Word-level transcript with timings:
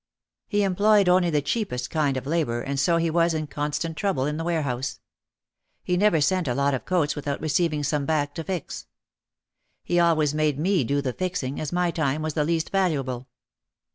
He 0.47 0.63
employed 0.63 1.07
only 1.07 1.29
the 1.29 1.43
cheapest 1.43 1.91
kind 1.91 2.17
of 2.17 2.25
labor 2.25 2.59
and 2.63 2.79
so 2.79 2.97
he 2.97 3.11
was 3.11 3.35
in 3.35 3.45
constant 3.45 3.95
trouble 3.95 4.25
in 4.25 4.37
the 4.37 4.43
warehouse. 4.43 4.99
He 5.83 5.95
never 5.95 6.19
sent 6.21 6.47
a 6.47 6.55
lot 6.55 6.73
of 6.73 6.85
coats 6.85 7.15
without 7.15 7.39
receiving 7.39 7.83
some 7.83 8.07
back 8.07 8.33
to 8.33 8.43
fix. 8.43 8.87
He 9.83 9.99
always 9.99 10.33
made 10.33 10.57
me 10.57 10.83
do 10.83 11.03
the 11.03 11.13
fixing, 11.13 11.59
as 11.61 11.71
my 11.71 11.91
time 11.91 12.23
was 12.23 12.33
the 12.33 12.43
least 12.43 12.71
valuable. 12.71 13.27